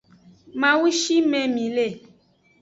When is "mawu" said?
0.59-0.87